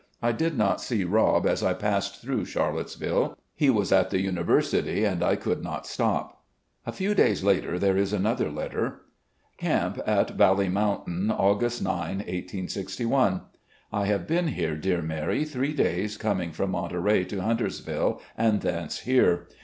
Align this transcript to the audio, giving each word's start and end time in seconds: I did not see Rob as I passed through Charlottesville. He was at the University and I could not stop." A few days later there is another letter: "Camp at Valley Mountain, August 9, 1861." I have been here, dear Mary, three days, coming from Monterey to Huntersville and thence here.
I 0.19 0.31
did 0.31 0.57
not 0.57 0.81
see 0.81 1.03
Rob 1.03 1.45
as 1.45 1.61
I 1.61 1.73
passed 1.75 2.23
through 2.23 2.45
Charlottesville. 2.45 3.37
He 3.53 3.69
was 3.69 3.91
at 3.91 4.09
the 4.09 4.19
University 4.19 5.05
and 5.05 5.21
I 5.21 5.35
could 5.35 5.63
not 5.63 5.85
stop." 5.85 6.43
A 6.87 6.91
few 6.91 7.13
days 7.13 7.43
later 7.43 7.77
there 7.77 7.95
is 7.95 8.11
another 8.11 8.49
letter: 8.49 9.01
"Camp 9.59 9.99
at 10.07 10.31
Valley 10.31 10.69
Mountain, 10.69 11.29
August 11.29 11.83
9, 11.83 12.17
1861." 12.17 13.41
I 13.93 14.07
have 14.07 14.25
been 14.25 14.47
here, 14.47 14.75
dear 14.75 15.03
Mary, 15.03 15.45
three 15.45 15.73
days, 15.73 16.17
coming 16.17 16.51
from 16.51 16.71
Monterey 16.71 17.23
to 17.25 17.39
Huntersville 17.39 18.19
and 18.35 18.61
thence 18.61 19.01
here. 19.01 19.45